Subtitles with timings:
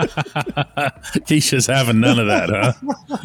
[1.26, 2.72] Keisha's having none of that, huh?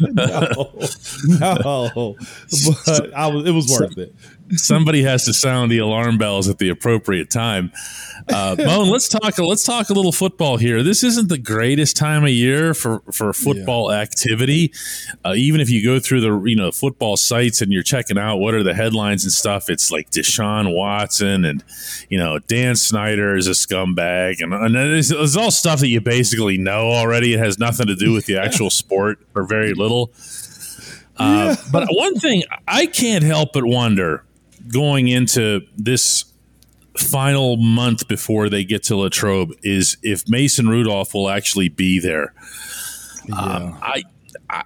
[0.00, 2.16] no, no,
[2.86, 3.46] but I was.
[3.46, 4.14] It was worth it.
[4.52, 7.72] Somebody has to sound the alarm bells at the appropriate time.
[8.32, 9.38] Uh, Moan, let's talk.
[9.38, 10.82] Let's talk a little football here.
[10.82, 13.98] This isn't the greatest time of year for for football yeah.
[13.98, 14.72] activity.
[15.24, 18.36] Uh, even if you go through the you know football sites and you're checking out
[18.36, 21.64] what are the headlines and stuff, it's like Deshaun Watson and
[22.08, 26.00] you know Dan Snyder is a scumbag, and, and it's, it's all stuff that you
[26.00, 27.34] basically know already.
[27.34, 30.12] It has nothing to do with the actual sport or very little.
[31.18, 31.64] Uh, yeah.
[31.72, 34.25] But one thing I can't help but wonder
[34.72, 36.24] going into this
[36.96, 42.32] final month before they get to Latrobe is if Mason Rudolph will actually be there.
[43.26, 43.36] Yeah.
[43.36, 44.02] Um, I,
[44.48, 44.62] I,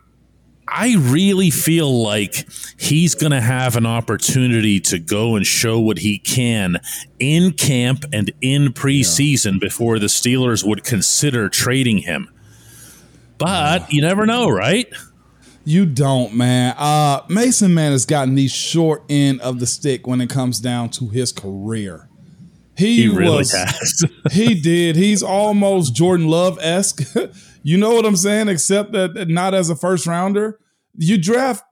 [0.68, 2.46] I really feel like
[2.78, 6.78] he's going to have an opportunity to go and show what he can
[7.18, 9.58] in camp and in preseason yeah.
[9.60, 12.30] before the Steelers would consider trading him.
[13.38, 13.86] But yeah.
[13.90, 14.86] you never know, right?
[15.64, 16.74] You don't, man.
[16.78, 20.90] Uh, Mason man has gotten the short end of the stick when it comes down
[20.90, 22.08] to his career.
[22.76, 24.04] He, he really was, has.
[24.32, 24.96] he did.
[24.96, 27.02] He's almost Jordan Love esque.
[27.62, 28.48] you know what I'm saying?
[28.48, 30.58] Except that not as a first rounder.
[30.96, 31.62] You draft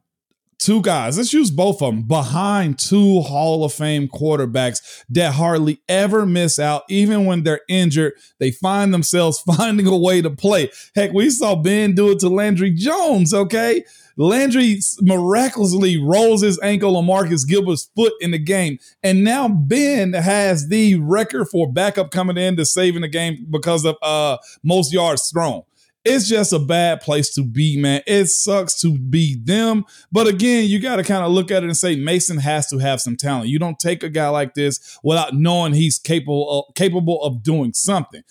[0.58, 5.80] two guys, let's use both of them, behind two Hall of Fame quarterbacks that hardly
[5.88, 6.82] ever miss out.
[6.88, 10.70] Even when they're injured, they find themselves finding a way to play.
[10.94, 13.84] Heck, we saw Ben do it to Landry Jones, okay?
[14.16, 18.80] Landry miraculously rolls his ankle on Marcus Gilbert's foot in the game.
[19.00, 23.84] And now Ben has the record for backup coming in to saving the game because
[23.84, 25.62] of uh, most yards thrown
[26.08, 28.02] it's just a bad place to be, man.
[28.06, 29.84] It sucks to be them.
[30.10, 32.78] But again, you got to kind of look at it and say Mason has to
[32.78, 33.48] have some talent.
[33.48, 37.72] You don't take a guy like this without knowing he's capable of, capable of doing
[37.74, 38.22] something.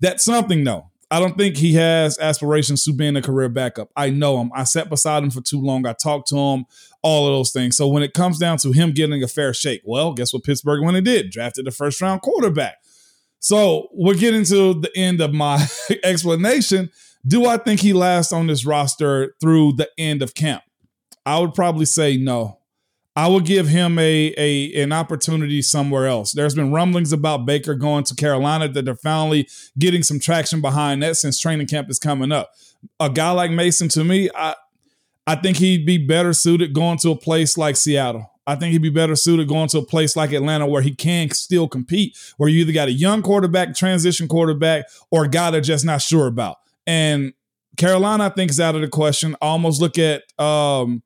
[0.00, 0.90] That's something, though.
[1.10, 3.90] I don't think he has aspirations to being a career backup.
[3.94, 4.50] I know him.
[4.54, 5.86] I sat beside him for too long.
[5.86, 6.64] I talked to him,
[7.02, 7.76] all of those things.
[7.76, 10.82] So when it comes down to him getting a fair shake, well, guess what Pittsburgh
[10.82, 11.30] when it did?
[11.30, 12.76] Drafted the first round quarterback.
[13.40, 15.66] So we're getting to the end of my
[16.04, 16.90] explanation.
[17.26, 20.62] Do I think he lasts on this roster through the end of camp?
[21.24, 22.58] I would probably say no.
[23.14, 26.32] I would give him a, a an opportunity somewhere else.
[26.32, 31.02] There's been rumblings about Baker going to Carolina that they're finally getting some traction behind
[31.02, 32.52] that since training camp is coming up.
[32.98, 34.54] A guy like Mason, to me, I
[35.26, 38.30] I think he'd be better suited going to a place like Seattle.
[38.46, 41.30] I think he'd be better suited going to a place like Atlanta where he can
[41.30, 45.60] still compete, where you either got a young quarterback, transition quarterback, or a guy they're
[45.60, 46.56] just not sure about.
[46.86, 47.32] And
[47.76, 49.34] Carolina, I think, is out of the question.
[49.40, 51.02] I almost look at um,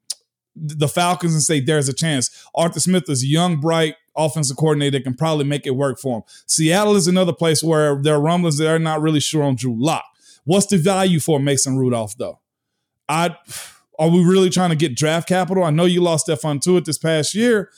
[0.55, 2.31] the Falcons and say there's a chance.
[2.55, 6.23] Arthur Smith is young, bright offensive coordinator that can probably make it work for him.
[6.47, 9.77] Seattle is another place where there are rumblings that are not really sure on Drew
[9.79, 10.05] Lock.
[10.45, 12.41] What's the value for Mason Rudolph, though?
[13.09, 13.37] I
[13.99, 15.65] are we really trying to get draft capital?
[15.65, 17.71] I know you lost Stephon Tuitt this past year,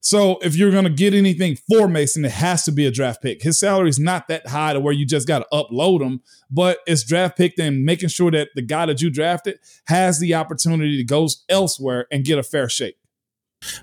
[0.00, 3.22] so if you're going to get anything for Mason, it has to be a draft
[3.22, 3.42] pick.
[3.42, 6.20] His salary is not that high to where you just got to upload him,
[6.50, 10.34] but it's draft pick and making sure that the guy that you drafted has the
[10.34, 12.96] opportunity to go elsewhere and get a fair shake.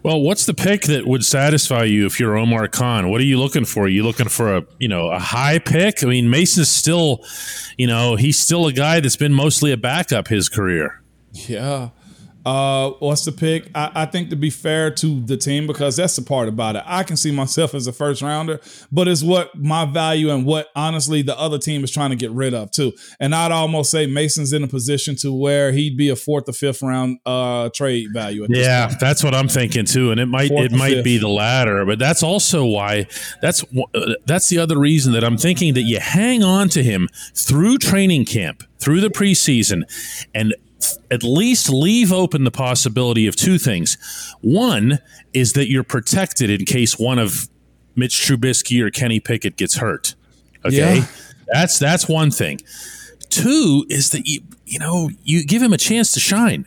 [0.03, 3.09] Well, what's the pick that would satisfy you if you're Omar Khan?
[3.09, 3.84] What are you looking for?
[3.84, 6.03] Are you looking for a you know a high pick?
[6.03, 7.25] I mean, Mason's still,
[7.78, 11.01] you know, he's still a guy that's been mostly a backup his career.
[11.34, 11.90] Yeah.
[12.46, 13.70] Uh, what's the pick?
[13.74, 16.84] I, I, think to be fair to the team, because that's the part about it.
[16.86, 18.59] I can see myself as a first rounder,
[18.92, 22.31] but it's what my value and what honestly the other team is trying to get
[22.31, 22.92] rid of too.
[23.20, 26.54] And I'd almost say Mason's in a position to where he'd be a fourth or
[26.54, 28.46] fifth round uh, trade value.
[28.50, 30.12] yeah, that's what I'm thinking too.
[30.12, 31.06] And it might fourth it might fifth.
[31.06, 33.08] be the latter, but that's also why
[33.42, 37.08] that's uh, that's the other reason that I'm thinking that you hang on to him
[37.36, 39.84] through training camp, through the preseason,
[40.36, 40.54] and
[41.12, 43.98] at least leave open the possibility of two things.
[44.42, 45.00] One
[45.34, 47.48] is that you're protected in case one of
[47.96, 50.16] Mitch Trubisky or Kenny Pickett gets hurt.
[50.66, 50.98] Okay.
[50.98, 51.06] Yeah.
[51.48, 52.60] That's that's one thing.
[53.30, 56.66] Two is that you you know, you give him a chance to shine.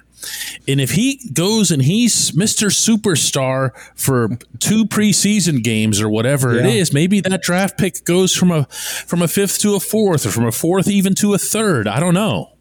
[0.67, 2.69] And if he goes and he's Mr.
[2.71, 6.61] Superstar for two preseason games or whatever yeah.
[6.61, 10.27] it is, maybe that draft pick goes from a from a fifth to a fourth
[10.27, 11.87] or from a fourth even to a third.
[11.87, 12.53] I don't know.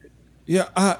[0.45, 0.97] Yeah, I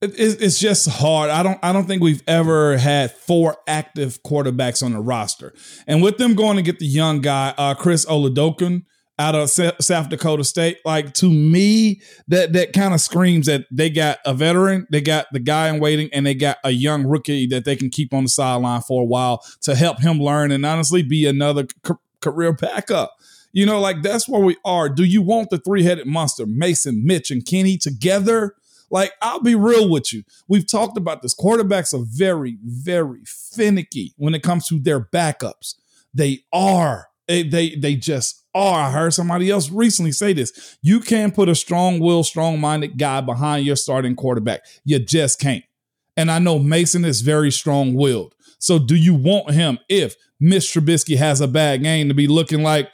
[0.00, 1.30] it's just hard.
[1.30, 1.58] I don't.
[1.62, 5.54] I don't think we've ever had four active quarterbacks on the roster,
[5.86, 8.84] and with them going to get the young guy, uh, Chris Oladokun
[9.18, 13.90] out of South Dakota State, like to me, that that kind of screams that they
[13.90, 17.46] got a veteran, they got the guy in waiting, and they got a young rookie
[17.48, 20.64] that they can keep on the sideline for a while to help him learn and
[20.64, 21.66] honestly be another
[22.20, 23.16] career backup.
[23.52, 24.88] You know, like that's where we are.
[24.88, 28.54] Do you want the three headed monster, Mason, Mitch, and Kenny together?
[28.90, 30.22] Like, I'll be real with you.
[30.48, 31.34] We've talked about this.
[31.34, 35.74] Quarterbacks are very, very finicky when it comes to their backups.
[36.14, 37.08] They are.
[37.26, 38.88] They, they, just are.
[38.88, 40.78] I heard somebody else recently say this.
[40.80, 44.62] You can't put a strong will, strong minded guy behind your starting quarterback.
[44.84, 45.64] You just can't.
[46.16, 48.34] And I know Mason is very strong willed.
[48.58, 52.62] So do you want him if Mitch Trubisky has a bad game to be looking
[52.62, 52.90] like,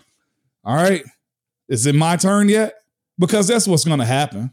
[0.65, 1.05] all right,
[1.69, 2.75] is it my turn yet?
[3.19, 4.51] Because that's what's going to happen.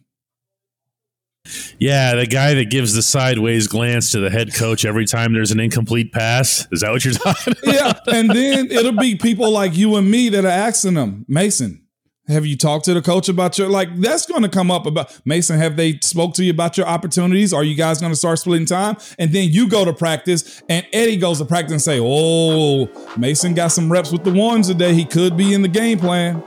[1.80, 5.52] Yeah, the guy that gives the sideways glance to the head coach every time there's
[5.52, 6.68] an incomplete pass.
[6.72, 7.74] Is that what you're talking about?
[7.74, 7.94] Yeah.
[8.14, 11.82] And then it'll be people like you and me that are asking them, Mason,
[12.28, 15.20] have you talked to the coach about your like that's going to come up about
[15.26, 18.40] Mason have they spoke to you about your opportunities are you guys going to start
[18.40, 22.00] splitting time and then you go to practice and Eddie goes to practice and say
[22.02, 22.88] oh
[23.18, 26.44] Mason got some reps with the ones today he could be in the game plan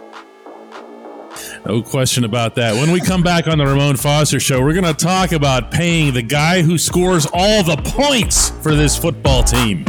[1.67, 2.75] no question about that.
[2.75, 6.13] When we come back on the Ramon Foster Show, we're going to talk about paying
[6.13, 9.85] the guy who scores all the points for this football team.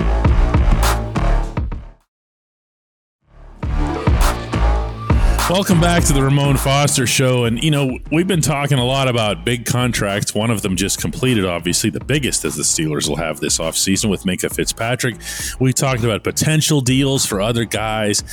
[5.48, 7.46] Welcome back to the Ramon Foster Show.
[7.46, 10.34] And, you know, we've been talking a lot about big contracts.
[10.34, 14.10] One of them just completed, obviously, the biggest as the Steelers will have this offseason
[14.10, 15.18] with Minkah Fitzpatrick.
[15.60, 18.24] We talked about potential deals for other guys.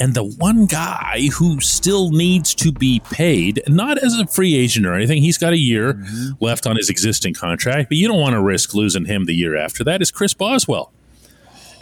[0.00, 4.86] And the one guy who still needs to be paid, not as a free agent
[4.86, 6.42] or anything, he's got a year mm-hmm.
[6.42, 9.54] left on his existing contract, but you don't want to risk losing him the year
[9.54, 10.94] after that, is Chris Boswell.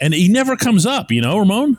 [0.00, 1.78] And he never comes up, you know, Ramon?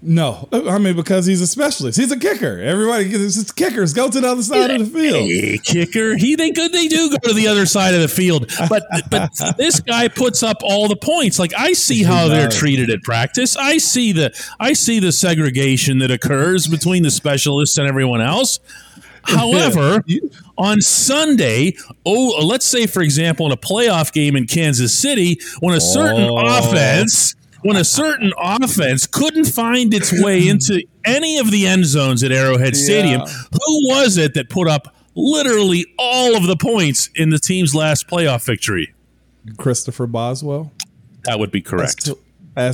[0.00, 1.98] No, I mean because he's a specialist.
[1.98, 2.60] He's a kicker.
[2.60, 5.28] Everybody, it's kickers go to the other side of the field.
[5.28, 6.16] Hey, kicker.
[6.16, 6.72] He they good.
[6.72, 8.48] They do go to the other side of the field.
[8.68, 11.40] But but this guy puts up all the points.
[11.40, 13.56] Like I see how they're treated at practice.
[13.56, 18.60] I see the I see the segregation that occurs between the specialists and everyone else.
[19.24, 20.04] However,
[20.56, 21.74] on Sunday,
[22.06, 26.30] oh, let's say for example, in a playoff game in Kansas City, when a certain
[26.30, 26.36] oh.
[26.36, 32.22] offense when a certain offense couldn't find its way into any of the end zones
[32.22, 33.32] at Arrowhead Stadium, yeah.
[33.52, 38.08] who was it that put up literally all of the points in the team's last
[38.08, 38.94] playoff victory?
[39.56, 40.72] Christopher Boswell.
[41.24, 42.06] That would be correct.
[42.06, 42.18] That's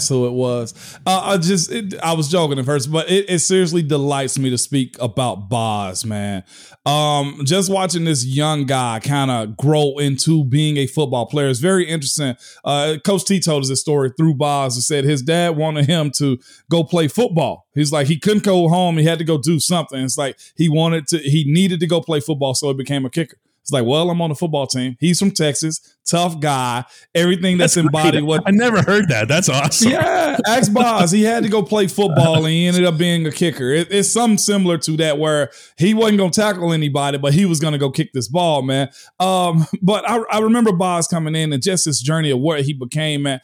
[0.08, 0.74] who it was.
[1.06, 4.48] Uh, I just, it, I was joking at first, but it, it, seriously delights me
[4.50, 6.42] to speak about Boz, man.
[6.86, 11.60] Um, just watching this young guy kind of grow into being a football player is
[11.60, 12.36] very interesting.
[12.64, 16.10] Uh, Coach T told us this story through Boz and said his dad wanted him
[16.12, 16.38] to
[16.70, 17.66] go play football.
[17.74, 18.96] He's like, he couldn't go home.
[18.96, 20.00] He had to go do something.
[20.00, 22.54] It's like he wanted to, he needed to go play football.
[22.54, 23.36] So he became a kicker.
[23.64, 24.94] It's like, well, I'm on the football team.
[25.00, 26.84] He's from Texas, tough guy.
[27.14, 28.22] Everything that's, that's embodied.
[28.22, 29.26] What I never heard that.
[29.26, 29.90] That's awesome.
[29.90, 31.10] Yeah, Ask Boz.
[31.10, 33.72] He had to go play football, and he ended up being a kicker.
[33.72, 37.46] It, it's something similar to that, where he wasn't going to tackle anybody, but he
[37.46, 38.90] was going to go kick this ball, man.
[39.18, 42.74] Um, but I, I remember Boz coming in and just his journey of what he
[42.74, 43.40] became, man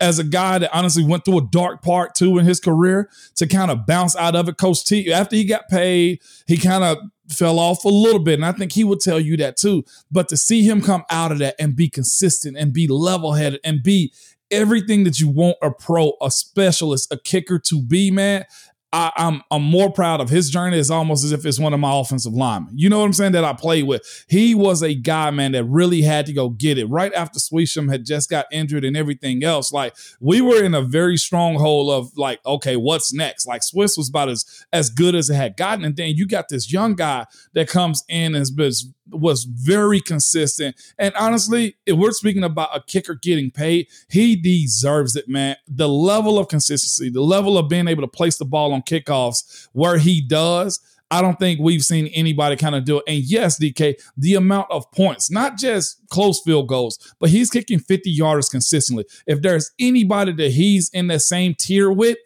[0.00, 3.46] as a guy that honestly went through a dark part too in his career to
[3.46, 4.56] kind of bounce out of it.
[4.56, 8.34] Coach T, after he got paid, he kind of fell off a little bit.
[8.34, 9.84] And I think he would tell you that too.
[10.10, 13.60] But to see him come out of that and be consistent and be level headed
[13.64, 14.12] and be
[14.50, 18.44] everything that you want a pro, a specialist, a kicker to be, man,
[18.92, 20.78] I, am I'm, I'm more proud of his journey.
[20.78, 22.74] It's almost as if it's one of my offensive linemen.
[22.76, 23.32] You know what I'm saying?
[23.32, 24.24] That I played with.
[24.28, 26.86] He was a guy, man, that really had to go get it.
[26.86, 30.82] Right after Suisham had just got injured and everything else, like we were in a
[30.82, 33.46] very stronghold of like, okay, what's next?
[33.46, 36.48] Like Swiss was about as as good as it had gotten, and then you got
[36.48, 40.76] this young guy that comes in and is was very consistent.
[40.98, 45.56] And honestly, if we're speaking about a kicker getting paid, he deserves it, man.
[45.68, 49.68] The level of consistency, the level of being able to place the ball on kickoffs
[49.72, 50.80] where he does.
[51.08, 53.04] I don't think we've seen anybody kind of do it.
[53.06, 57.78] And yes, DK, the amount of points, not just close field goals, but he's kicking
[57.78, 59.04] 50 yards consistently.
[59.24, 62.18] If there's anybody that he's in the same tier with,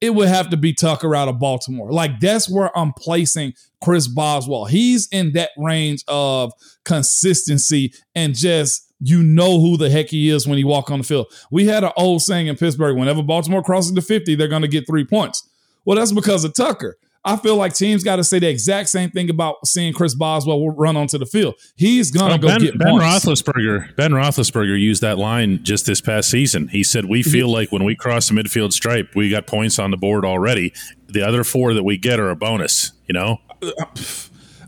[0.00, 1.90] it would have to be Tucker out of Baltimore.
[1.90, 4.66] Like that's where I'm placing Chris Boswell.
[4.66, 6.52] He's in that range of
[6.84, 11.04] consistency and just you know who the heck he is when he walk on the
[11.04, 11.26] field.
[11.50, 14.68] We had an old saying in Pittsburgh: whenever Baltimore crosses the 50, they're going to
[14.68, 15.48] get three points.
[15.84, 16.96] Well, that's because of Tucker.
[17.26, 20.70] I feel like teams got to say the exact same thing about seeing Chris Boswell
[20.70, 21.56] run onto the field.
[21.74, 23.26] He's gonna oh, go ben, get Ben points.
[23.26, 23.96] Roethlisberger.
[23.96, 26.68] Ben Roethlisberger used that line just this past season.
[26.68, 27.30] He said, "We mm-hmm.
[27.30, 30.72] feel like when we cross the midfield stripe, we got points on the board already.
[31.08, 33.40] The other four that we get are a bonus." You know.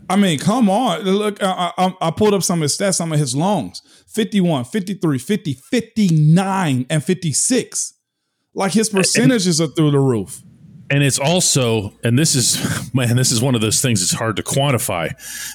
[0.09, 1.03] I mean, come on.
[1.03, 4.65] Look, I, I, I pulled up some of his stats, some of his longs 51,
[4.65, 7.93] 53, 50, 59, and 56.
[8.53, 10.41] Like his percentages are through the roof
[10.89, 14.35] and it's also and this is man this is one of those things that's hard
[14.35, 15.09] to quantify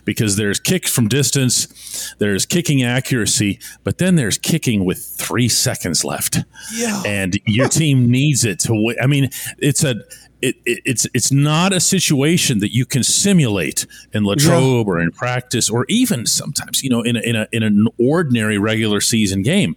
[0.04, 6.04] because there's kick from distance there's kicking accuracy but then there's kicking with three seconds
[6.04, 6.38] left
[6.74, 7.02] yeah.
[7.06, 9.94] and your team needs it to win i mean it's a
[10.44, 14.92] it, it, it's it's not a situation that you can simulate in Latrobe yeah.
[14.92, 18.58] or in practice or even sometimes you know in a, in, a, in an ordinary
[18.58, 19.74] regular season game.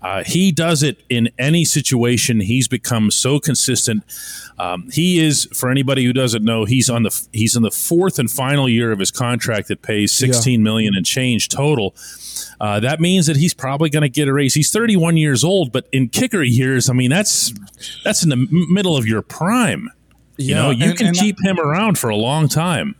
[0.00, 2.40] Uh, he does it in any situation.
[2.40, 4.02] He's become so consistent.
[4.58, 6.64] Um, he is for anybody who doesn't know.
[6.64, 10.12] He's on the he's in the fourth and final year of his contract that pays
[10.12, 10.64] sixteen yeah.
[10.64, 11.94] million and change total.
[12.60, 14.54] Uh, that means that he's probably going to get a raise.
[14.54, 17.52] He's 31 years old, but in kicker years, I mean, that's
[18.04, 19.90] that's in the middle of your prime.
[20.38, 22.94] You know, you and, can and keep I, him around for a long time.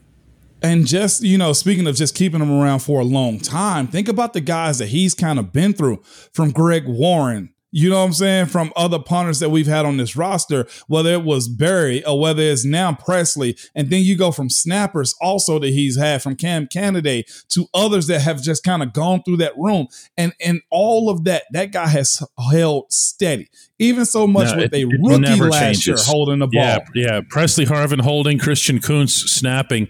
[0.60, 4.08] And just, you know, speaking of just keeping him around for a long time, think
[4.08, 6.02] about the guys that he's kind of been through
[6.32, 8.46] from Greg Warren you know what I'm saying?
[8.46, 12.42] From other punters that we've had on this roster, whether it was Berry or whether
[12.42, 13.56] it's now Presley.
[13.74, 18.06] And then you go from snappers also that he's had from Cam Canaday to others
[18.06, 19.88] that have just kind of gone through that room.
[20.16, 23.48] And and all of that, that guy has held steady.
[23.78, 25.86] Even so much no, with it, a rookie last changes.
[25.86, 26.62] year holding the ball.
[26.62, 27.20] Yeah, yeah.
[27.28, 29.88] Presley Harvin holding, Christian Kuntz snapping.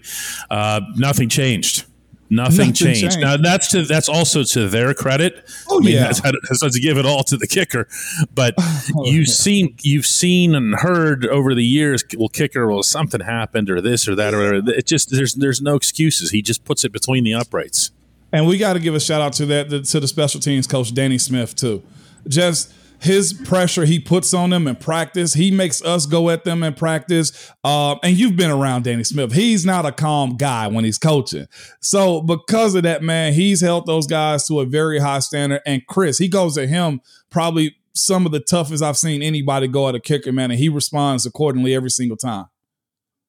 [0.51, 1.85] Uh, nothing changed.
[2.31, 3.01] Nothing, Nothing changed.
[3.01, 3.19] changed.
[3.19, 5.49] Now that's to that's also to their credit.
[5.67, 7.87] Oh I mean, yeah, that's, that's to give it all to the kicker.
[8.33, 9.33] But oh, you've yeah.
[9.33, 14.07] seen you've seen and heard over the years, well, kicker, well, something happened or this
[14.07, 16.29] or that or it just there's there's no excuses.
[16.29, 17.91] He just puts it between the uprights.
[18.31, 20.93] And we got to give a shout out to that to the special teams coach
[20.93, 21.81] Danny Smith too.
[22.27, 22.71] Just
[23.01, 25.33] his pressure he puts on them in practice.
[25.33, 27.51] He makes us go at them in practice.
[27.63, 29.33] Uh, and you've been around Danny Smith.
[29.33, 31.47] He's not a calm guy when he's coaching.
[31.79, 35.61] So because of that, man, he's held those guys to a very high standard.
[35.65, 39.89] And Chris, he goes at him probably some of the toughest I've seen anybody go
[39.89, 42.45] at a kicker, man, and he responds accordingly every single time.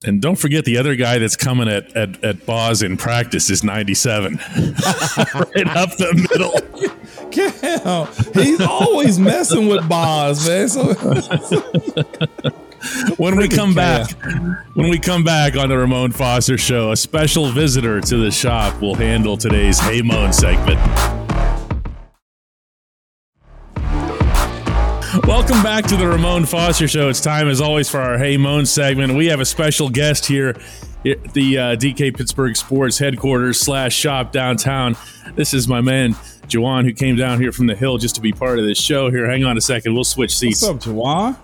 [0.03, 3.63] And don't forget the other guy that's coming at at, at Boz in practice is
[3.63, 4.37] 97.
[4.37, 7.00] right up the middle.
[7.31, 10.69] Cam, he's always messing with Boz, man.
[10.69, 10.95] So,
[13.17, 14.11] when we come back,
[14.75, 18.81] when we come back on the Ramon Foster Show, a special visitor to the shop
[18.81, 20.79] will handle today's Hey Moan segment.
[25.27, 27.09] Welcome back to the Ramon Foster Show.
[27.09, 29.15] It's time, as always, for our Hey Moan segment.
[29.15, 30.57] We have a special guest here
[31.05, 34.97] at the uh, DK Pittsburgh Sports headquarters slash shop downtown.
[35.35, 36.15] This is my man
[36.47, 39.11] Juwan, who came down here from the hill just to be part of this show.
[39.11, 39.95] Here, hang on a second.
[39.95, 40.63] We'll switch seats.
[40.63, 41.37] What's up, Juwan?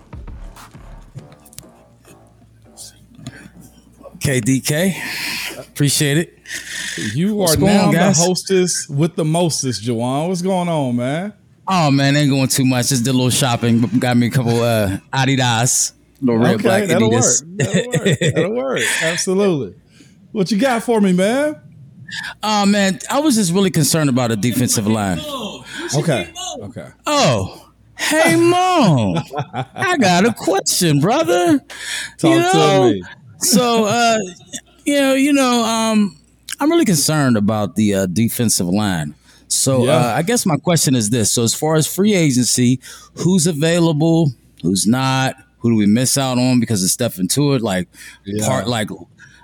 [4.19, 5.59] KDK.
[5.59, 6.33] Appreciate it.
[7.13, 10.27] You are now on, the hostess with the mostest, Juwan.
[10.27, 11.33] What's going on, man?
[11.67, 12.89] Oh man, ain't going too much.
[12.89, 13.81] Just did a little shopping.
[13.99, 15.93] Got me a couple uh Adidas.
[16.21, 17.23] Little red okay, black that'll Work.
[17.45, 18.19] That'll work.
[18.19, 18.79] That'll work.
[19.01, 19.75] Absolutely.
[20.31, 21.61] What you got for me, man?
[22.41, 25.19] Oh man, I was just really concerned about the defensive line.
[25.95, 26.31] Okay.
[26.61, 26.87] Okay.
[27.05, 27.63] Oh.
[27.97, 29.15] Hey Mo,
[29.73, 31.59] I got a question, brother.
[32.17, 33.03] Talk you know, to me.
[33.39, 34.19] So uh
[34.85, 36.15] you know, you know, um
[36.59, 39.15] I'm really concerned about the uh, defensive line.
[39.47, 39.97] So yeah.
[39.97, 42.79] uh, I guess my question is this: So as far as free agency,
[43.15, 44.31] who's available,
[44.61, 47.61] who's not, who do we miss out on because of Stephon Tuitt?
[47.61, 47.87] Like
[48.25, 48.45] yeah.
[48.45, 48.89] part like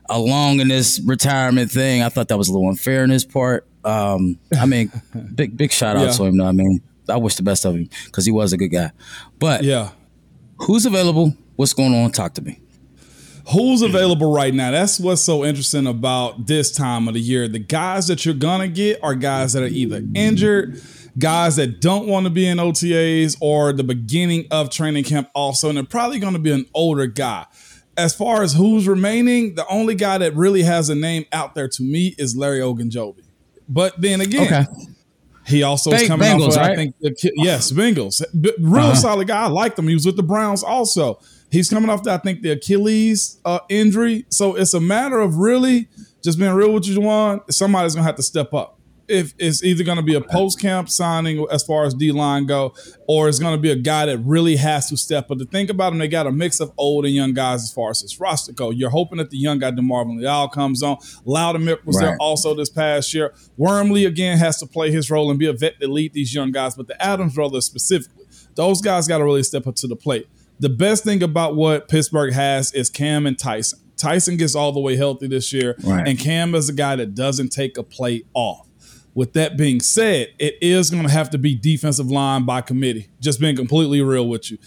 [0.10, 2.01] along in this retirement thing.
[2.01, 3.67] I thought that was a little unfair in his part.
[3.84, 4.91] Um, I mean,
[5.36, 6.12] big big shout out yeah.
[6.12, 6.38] to him.
[6.38, 8.91] Though I mean, I wish the best of him because he was a good guy.
[9.39, 9.91] But yeah,
[10.58, 11.34] who's available?
[11.55, 12.12] What's going on?
[12.12, 12.60] Talk to me.
[13.51, 14.72] Who's available right now?
[14.72, 17.50] That's what's so interesting about this time of the year.
[17.50, 20.82] The guys that you're gonna get are guys that are either injured,
[21.17, 25.70] guys that don't want to be in OTAs, or the beginning of training camp also,
[25.70, 27.46] and they're probably gonna be an older guy
[27.98, 31.67] as far as who's remaining, the only guy that really has a name out there
[31.67, 33.24] to me is Larry Ogunjobi.
[33.70, 34.65] But then again, okay.
[35.46, 36.55] he also is coming Bengals, off.
[36.55, 36.72] Of, right?
[36.72, 38.24] I think the, yes, Bengals,
[38.60, 38.96] real uh-huh.
[38.96, 39.43] solid guy.
[39.43, 39.88] I like him.
[39.88, 41.20] He was with the Browns also.
[41.51, 44.25] He's coming off, the, I think, the Achilles uh, injury.
[44.29, 45.88] So it's a matter of really
[46.24, 47.51] just being real with you, Juwan.
[47.51, 48.73] Somebody's gonna have to step up
[49.07, 52.45] if it's either going to be a post camp signing as far as D line
[52.45, 52.74] go,
[53.07, 55.27] or it's going to be a guy that really has to step up.
[55.29, 57.72] But to think about them, they got a mix of old and young guys as
[57.72, 58.69] far as this roster go.
[58.69, 60.98] You're hoping that the young guy DeMarvin Leal comes on.
[61.25, 62.07] Loudermilk was right.
[62.07, 63.33] there also this past year.
[63.57, 66.51] Wormley again has to play his role and be a vet to lead these young
[66.51, 66.75] guys.
[66.75, 70.27] But the Adams brothers specifically, those guys got to really step up to the plate.
[70.60, 73.79] The best thing about what Pittsburgh has is Cam and Tyson.
[73.98, 76.07] Tyson gets all the way healthy this year, right.
[76.07, 78.67] and Cam is a guy that doesn't take a play off.
[79.15, 83.10] With that being said, it is going to have to be defensive line by committee.
[83.20, 84.58] Just being completely real with you.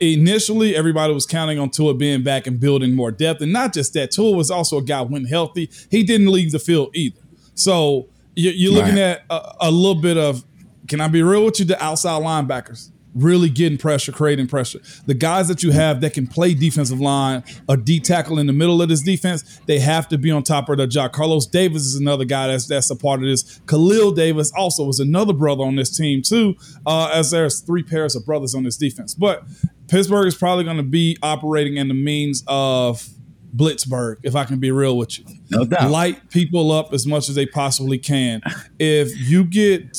[0.00, 3.92] initially everybody was counting on Tua being back and building more depth, and not just
[3.94, 4.10] that.
[4.10, 7.20] Tua was also a guy when healthy, he didn't leave the field either.
[7.54, 9.20] So you're looking right.
[9.20, 10.44] at a, a little bit of.
[10.86, 11.64] Can I be real with you?
[11.64, 14.80] The outside linebackers really getting pressure, creating pressure.
[15.06, 18.52] The guys that you have that can play defensive line, a D tackle in the
[18.52, 21.12] middle of this defense, they have to be on top of the job.
[21.12, 23.60] Carlos Davis is another guy that's that's a part of this.
[23.66, 26.56] Khalil Davis also is another brother on this team too,
[26.86, 29.14] uh, as there's three pairs of brothers on this defense.
[29.14, 29.44] But
[29.88, 33.08] Pittsburgh is probably going to be operating in the means of
[33.54, 35.24] Blitzburgh, if I can be real with you.
[35.50, 35.90] No doubt.
[35.90, 38.42] Light people up as much as they possibly can.
[38.78, 39.96] If you get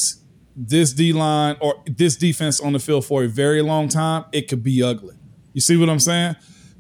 [0.56, 4.48] this D line or this defense on the field for a very long time, it
[4.48, 5.16] could be ugly.
[5.54, 6.36] You see what I'm saying?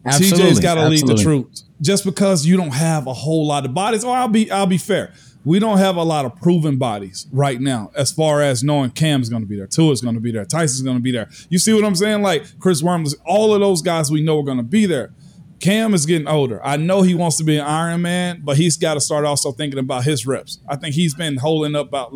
[0.05, 0.51] Absolutely.
[0.51, 1.65] TJ's got to lead the troops.
[1.81, 4.77] Just because you don't have a whole lot of bodies, or I'll be I'll be
[4.77, 5.13] fair.
[5.43, 9.29] We don't have a lot of proven bodies right now, as far as knowing Cam's
[9.29, 11.29] going to be there, Tua's going to be there, Tyson's going to be there.
[11.49, 12.23] You see what I'm saying?
[12.23, 15.13] Like Chris Wormley, all of those guys we know are going to be there.
[15.59, 16.63] Cam is getting older.
[16.65, 19.51] I know he wants to be an Iron Man, but he's got to start also
[19.51, 20.59] thinking about his reps.
[20.67, 22.13] I think he's been holding up about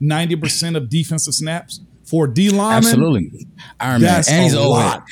[0.00, 2.88] 90% of defensive snaps for D lineman.
[2.88, 3.46] Absolutely.
[3.80, 4.24] Iron Man.
[4.28, 5.02] And he's old head.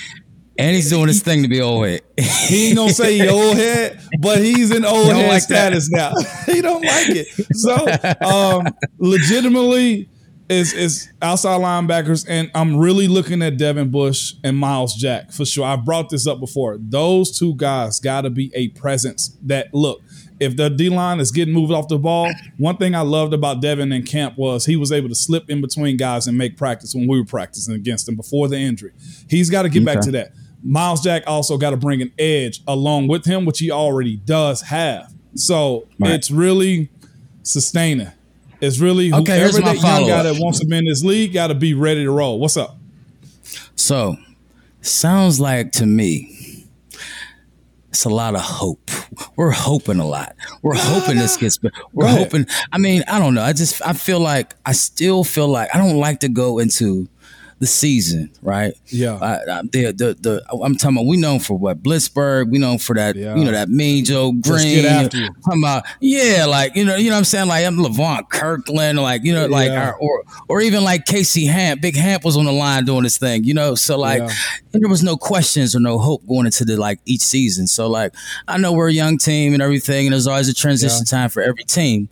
[0.56, 2.02] And he's doing his thing to be old head.
[2.16, 6.12] he ain't gonna say he old head, but he's in old head like status now.
[6.46, 7.26] he don't like it.
[7.56, 7.74] So
[8.24, 10.08] um, legitimately
[10.48, 15.44] is is outside linebackers, and I'm really looking at Devin Bush and Myles Jack for
[15.44, 15.64] sure.
[15.64, 16.78] I brought this up before.
[16.78, 20.02] Those two guys gotta be a presence that look
[20.40, 23.60] if the D line is getting moved off the ball, one thing I loved about
[23.60, 26.94] Devin in camp was he was able to slip in between guys and make practice
[26.94, 28.92] when we were practicing against him before the injury.
[29.28, 29.94] He's got to get okay.
[29.94, 30.32] back to that.
[30.62, 34.62] Myles Jack also got to bring an edge along with him, which he already does
[34.62, 35.12] have.
[35.34, 36.12] So right.
[36.12, 36.90] it's really
[37.42, 38.10] sustaining.
[38.60, 41.48] It's really okay, whoever that young guy that wants to be in this league got
[41.48, 42.38] to be ready to roll.
[42.38, 42.78] What's up?
[43.76, 44.16] So,
[44.80, 46.34] sounds like to me
[47.94, 48.90] it's a lot of hope.
[49.36, 50.36] We're hoping a lot.
[50.62, 51.74] We're hoping this gets better.
[51.92, 52.46] We're hoping.
[52.72, 53.42] I mean, I don't know.
[53.42, 57.08] I just I feel like I still feel like I don't like to go into
[57.64, 58.74] the season, right?
[58.88, 59.14] Yeah.
[59.14, 62.76] I, I, the, the the I'm talking about we known for what Blitzburgh, we known
[62.76, 63.34] for that, yeah.
[63.34, 64.84] you know, that Mean Joe Greene.
[64.84, 67.48] Talking about yeah, like you know, you know what I'm saying?
[67.48, 69.88] Like I'm Levon Kirkland, like, you know, like yeah.
[69.88, 71.80] our, or or even like Casey Hamp.
[71.80, 73.74] Big Hamp was on the line doing this thing, you know.
[73.74, 74.34] So like yeah.
[74.72, 77.66] there was no questions or no hope going into the like each season.
[77.66, 78.14] So like
[78.46, 81.42] I know we're a young team and everything, and there's always a transition time for
[81.42, 82.10] every team.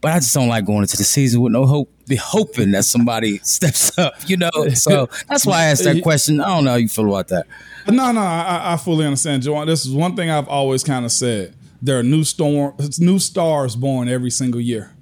[0.00, 2.84] But I just don't like going into the season with no hope, be hoping that
[2.84, 4.50] somebody steps up, you know.
[4.74, 6.40] So that's why I asked that question.
[6.40, 7.46] I don't know how you feel about that.
[7.88, 9.66] No, no, I, I fully understand, Juwan.
[9.66, 11.54] This is one thing I've always kind of said.
[11.80, 14.92] There are new storm, new stars born every single year.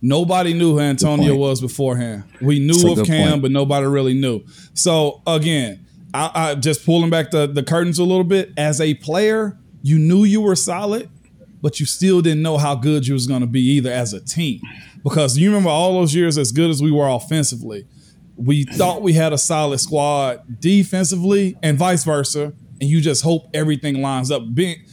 [0.00, 2.24] Nobody knew who Antonio was beforehand.
[2.40, 3.42] We knew of Cam, point.
[3.42, 4.44] but nobody really knew.
[4.74, 8.52] So again, I, I just pulling back the, the curtains a little bit.
[8.56, 11.08] As a player, you knew you were solid
[11.64, 14.20] but you still didn't know how good you was going to be either as a
[14.20, 14.60] team.
[15.02, 17.86] Because you remember all those years, as good as we were offensively,
[18.36, 22.52] we thought we had a solid squad defensively and vice versa.
[22.82, 24.42] And you just hope everything lines up.
[24.54, 24.84] Being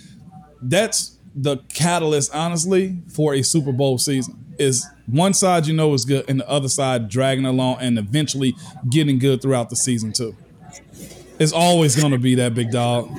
[0.62, 4.38] that's the catalyst, honestly, for a Super Bowl season.
[4.57, 8.55] Is one side you know is good, and the other side dragging along and eventually
[8.89, 10.38] getting good throughout the season too.
[11.38, 13.10] It's always going to be that big dog.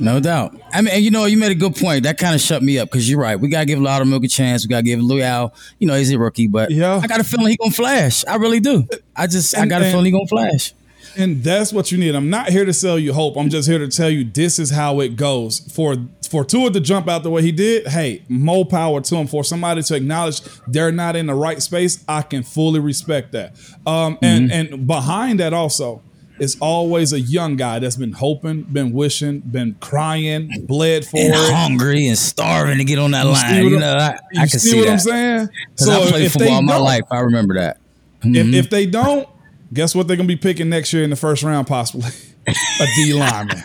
[0.00, 0.60] No doubt.
[0.72, 2.04] I mean, you know, you made a good point.
[2.04, 3.38] That kind of shut me up because you're right.
[3.38, 4.64] We gotta give Loudermilk a chance.
[4.64, 5.54] We gotta give Louis Al.
[5.78, 7.00] You know, he's a rookie, but yeah.
[7.02, 8.24] I got a feeling he gonna flash.
[8.26, 8.88] I really do.
[9.14, 10.74] I just, and, I got a feeling he gonna flash.
[11.16, 12.14] And that's what you need.
[12.14, 13.36] I'm not here to sell you hope.
[13.36, 15.60] I'm just here to tell you this is how it goes.
[15.72, 15.96] For
[16.30, 19.26] for Tua to jump out the way he did, hey, more power to him.
[19.26, 23.56] For somebody to acknowledge they're not in the right space, I can fully respect that.
[23.86, 24.74] Um, and mm-hmm.
[24.74, 26.02] and behind that also,
[26.40, 31.34] it's always a young guy that's been hoping, been wishing, been crying, bled for and
[31.34, 31.54] it.
[31.54, 33.64] hungry and starving to get on that you line.
[33.68, 34.92] You know, I, I can see, see what that.
[34.92, 35.48] I'm saying.
[35.74, 37.04] So I played football all my life.
[37.10, 37.78] I remember that.
[38.22, 38.54] Mm-hmm.
[38.54, 39.28] If, if they don't,
[39.74, 42.08] guess what they're gonna be picking next year in the first round, possibly
[42.46, 43.62] a D lineman.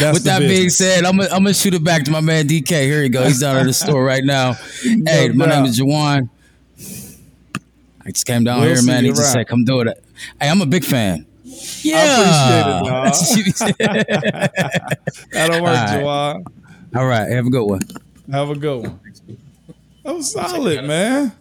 [0.00, 0.40] With that business.
[0.40, 2.82] being said, I'm gonna, I'm gonna shoot it back to my man DK.
[2.82, 3.24] Here you go.
[3.24, 4.52] He's down at the store right now.
[4.82, 6.28] hey, my name is Juwan.
[8.04, 9.04] I just came down we'll here, man.
[9.04, 10.04] He just said, "Come do it."
[10.38, 11.26] Hey, I'm a big fan.
[11.82, 12.80] Yeah.
[12.84, 14.98] I appreciate it,
[15.32, 16.44] That'll work, All
[16.94, 17.30] All right.
[17.30, 17.80] Have a good one.
[18.30, 19.00] Have a good one.
[20.04, 21.32] That was solid, man.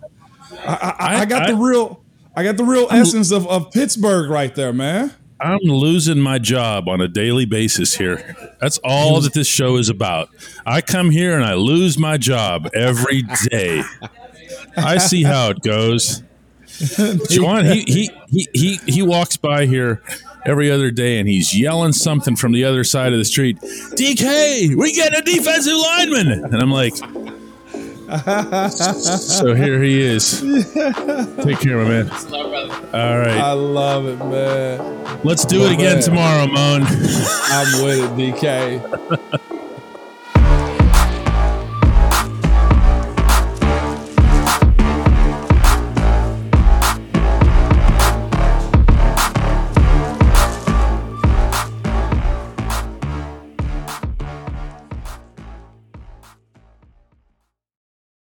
[0.66, 2.04] I, I, I got I, the real
[2.36, 5.14] I got the real I'm, essence of, of Pittsburgh right there, man.
[5.40, 8.36] I'm losing my job on a daily basis here.
[8.60, 9.24] That's all mm.
[9.24, 10.30] that this show is about.
[10.66, 13.84] I come here and I lose my job every day.
[14.78, 16.24] I see how it goes.
[17.30, 20.02] Juwan, he, he he he walks by here
[20.46, 23.58] every other day and he's yelling something from the other side of the street.
[23.62, 26.96] DK, we get a defensive lineman, and I'm like.
[29.18, 30.42] so here he is.
[30.42, 32.12] Take care, my man.
[32.94, 33.40] All right.
[33.40, 35.22] I love it, man.
[35.24, 36.04] Let's do it again man.
[36.04, 36.84] tomorrow, Moan.
[36.84, 39.50] I'm with it, DK.